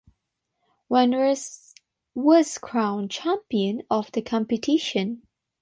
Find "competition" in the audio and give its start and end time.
4.23-5.27